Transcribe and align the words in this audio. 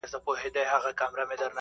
هغوی 0.05 0.39
ته 0.43 0.49
دې 0.55 0.63
ډاډ 0.69 0.83
ورکړ 0.85 1.49